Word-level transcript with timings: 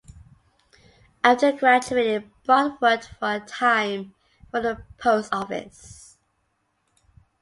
After 1.23 1.51
graduating, 1.51 2.31
Brod 2.43 2.81
worked 2.81 3.09
for 3.19 3.35
a 3.35 3.39
time 3.39 4.15
for 4.49 4.59
the 4.59 4.81
post 4.97 5.31
office. 5.31 6.17